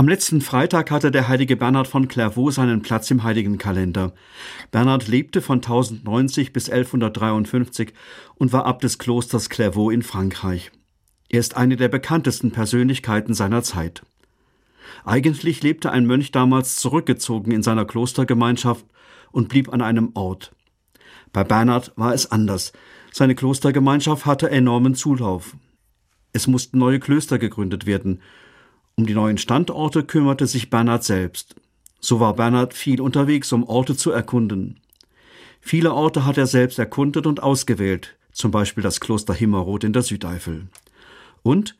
Am 0.00 0.08
letzten 0.08 0.40
Freitag 0.40 0.90
hatte 0.90 1.10
der 1.10 1.28
heilige 1.28 1.58
Bernhard 1.58 1.86
von 1.86 2.08
Clairvaux 2.08 2.54
seinen 2.54 2.80
Platz 2.80 3.10
im 3.10 3.22
heiligen 3.22 3.58
Kalender. 3.58 4.14
Bernhard 4.70 5.08
lebte 5.08 5.42
von 5.42 5.58
1090 5.58 6.54
bis 6.54 6.70
1153 6.70 7.92
und 8.36 8.50
war 8.50 8.64
Abt 8.64 8.82
des 8.82 8.98
Klosters 8.98 9.50
Clairvaux 9.50 9.92
in 9.92 10.00
Frankreich. 10.00 10.72
Er 11.28 11.40
ist 11.40 11.54
eine 11.58 11.76
der 11.76 11.88
bekanntesten 11.88 12.50
Persönlichkeiten 12.50 13.34
seiner 13.34 13.62
Zeit. 13.62 14.00
Eigentlich 15.04 15.62
lebte 15.62 15.92
ein 15.92 16.06
Mönch 16.06 16.32
damals 16.32 16.76
zurückgezogen 16.76 17.52
in 17.52 17.62
seiner 17.62 17.84
Klostergemeinschaft 17.84 18.86
und 19.32 19.50
blieb 19.50 19.70
an 19.70 19.82
einem 19.82 20.12
Ort. 20.14 20.56
Bei 21.30 21.44
Bernhard 21.44 21.92
war 21.96 22.14
es 22.14 22.32
anders. 22.32 22.72
Seine 23.12 23.34
Klostergemeinschaft 23.34 24.24
hatte 24.24 24.50
enormen 24.50 24.94
Zulauf. 24.94 25.54
Es 26.32 26.46
mussten 26.46 26.78
neue 26.78 27.00
Klöster 27.00 27.38
gegründet 27.38 27.84
werden. 27.84 28.22
Um 29.00 29.06
die 29.06 29.14
neuen 29.14 29.38
Standorte 29.38 30.04
kümmerte 30.04 30.46
sich 30.46 30.68
Bernhard 30.68 31.04
selbst. 31.04 31.54
So 32.00 32.20
war 32.20 32.34
Bernhard 32.34 32.74
viel 32.74 33.00
unterwegs, 33.00 33.50
um 33.50 33.64
Orte 33.64 33.96
zu 33.96 34.10
erkunden. 34.10 34.78
Viele 35.58 35.94
Orte 35.94 36.26
hat 36.26 36.36
er 36.36 36.46
selbst 36.46 36.78
erkundet 36.78 37.26
und 37.26 37.42
ausgewählt, 37.42 38.18
zum 38.30 38.50
Beispiel 38.50 38.82
das 38.82 39.00
Kloster 39.00 39.32
Himmerod 39.32 39.84
in 39.84 39.94
der 39.94 40.02
Südeifel. 40.02 40.66
Und 41.42 41.78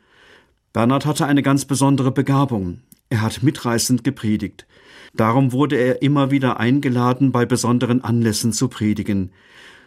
Bernhard 0.72 1.04
hatte 1.04 1.26
eine 1.26 1.42
ganz 1.42 1.66
besondere 1.66 2.10
Begabung. 2.10 2.80
Er 3.10 3.20
hat 3.20 3.42
mitreißend 3.42 4.02
gepredigt. 4.02 4.66
Darum 5.12 5.52
wurde 5.52 5.76
er 5.76 6.00
immer 6.00 6.30
wieder 6.30 6.58
eingeladen, 6.58 7.32
bei 7.32 7.44
besonderen 7.44 8.02
Anlässen 8.02 8.54
zu 8.54 8.68
predigen. 8.68 9.30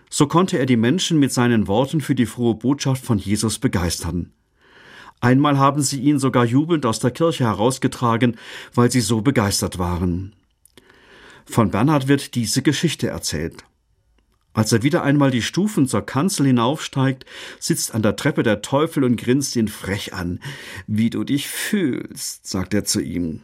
So 0.08 0.28
konnte 0.28 0.60
er 0.60 0.68
die 0.68 0.78
Menschen 0.78 1.18
mit 1.18 1.34
seinen 1.34 1.68
Worten 1.68 2.00
für 2.00 2.14
die 2.14 2.28
frohe 2.28 2.54
Botschaft 2.54 3.04
von 3.04 3.18
Jesus 3.18 3.58
begeistern. 3.58 4.34
Einmal 5.24 5.58
haben 5.58 5.82
sie 5.82 6.02
ihn 6.02 6.20
sogar 6.20 6.44
jubelnd 6.44 6.86
aus 6.86 7.00
der 7.00 7.12
Kirche 7.12 7.46
herausgetragen, 7.46 8.36
weil 8.74 8.92
sie 8.92 9.00
so 9.00 9.22
begeistert 9.22 9.80
waren. 9.80 10.36
Von 11.46 11.72
Bernhard 11.72 12.10
wird 12.10 12.36
diese 12.36 12.62
Geschichte 12.62 13.08
erzählt. 13.08 13.64
Als 14.52 14.74
er 14.74 14.84
wieder 14.84 15.02
einmal 15.02 15.32
die 15.32 15.42
Stufen 15.42 15.88
zur 15.88 16.06
Kanzel 16.06 16.48
hinaufsteigt, 16.48 17.24
sitzt 17.58 17.96
an 17.96 18.02
der 18.02 18.18
Treppe 18.18 18.44
der 18.44 18.62
Teufel 18.62 19.06
und 19.06 19.16
grinst 19.16 19.56
ihn 19.56 19.70
frech 19.70 20.14
an. 20.14 20.42
Wie 20.88 21.10
du 21.10 21.24
dich 21.24 21.48
fühlst, 21.48 22.46
sagt 22.46 22.74
er 22.74 22.84
zu 22.84 23.00
ihm. 23.00 23.44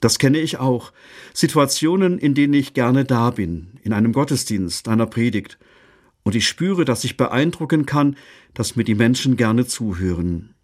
Das 0.00 0.18
kenne 0.18 0.38
ich 0.38 0.58
auch. 0.58 0.92
Situationen, 1.32 2.18
in 2.18 2.34
denen 2.34 2.54
ich 2.54 2.74
gerne 2.74 3.04
da 3.04 3.30
bin, 3.30 3.78
in 3.82 3.92
einem 3.92 4.12
Gottesdienst, 4.12 4.88
einer 4.88 5.06
Predigt. 5.06 5.58
Und 6.24 6.34
ich 6.34 6.48
spüre, 6.48 6.84
dass 6.84 7.04
ich 7.04 7.16
beeindrucken 7.16 7.86
kann, 7.86 8.16
dass 8.52 8.74
mir 8.74 8.82
die 8.82 8.96
Menschen 8.96 9.36
gerne 9.36 9.64
zuhören 9.64 10.55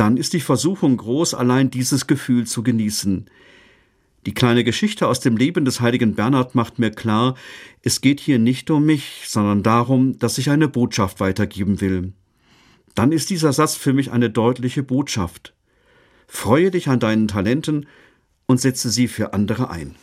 dann 0.00 0.16
ist 0.16 0.32
die 0.32 0.40
Versuchung 0.40 0.96
groß, 0.96 1.34
allein 1.34 1.70
dieses 1.70 2.06
Gefühl 2.06 2.46
zu 2.46 2.62
genießen. 2.62 3.26
Die 4.26 4.34
kleine 4.34 4.64
Geschichte 4.64 5.06
aus 5.06 5.20
dem 5.20 5.36
Leben 5.36 5.64
des 5.64 5.80
heiligen 5.80 6.14
Bernhard 6.14 6.54
macht 6.54 6.78
mir 6.78 6.90
klar, 6.90 7.34
es 7.82 8.00
geht 8.00 8.20
hier 8.20 8.38
nicht 8.38 8.70
um 8.70 8.84
mich, 8.84 9.22
sondern 9.26 9.62
darum, 9.62 10.18
dass 10.18 10.38
ich 10.38 10.50
eine 10.50 10.68
Botschaft 10.68 11.20
weitergeben 11.20 11.80
will. 11.80 12.12
Dann 12.94 13.12
ist 13.12 13.30
dieser 13.30 13.52
Satz 13.52 13.76
für 13.76 13.92
mich 13.92 14.10
eine 14.10 14.28
deutliche 14.28 14.82
Botschaft. 14.82 15.54
Freue 16.26 16.70
dich 16.70 16.88
an 16.88 17.00
deinen 17.00 17.28
Talenten 17.28 17.86
und 18.46 18.60
setze 18.60 18.90
sie 18.90 19.08
für 19.08 19.32
andere 19.32 19.70
ein. 19.70 19.94